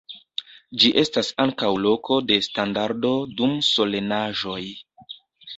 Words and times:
Ĝi 0.83 0.89
estas 1.01 1.27
ankaŭ 1.43 1.69
loko 1.83 2.17
de 2.31 2.39
standardo 2.47 3.13
dum 3.41 3.55
solenaĵoj. 3.71 4.61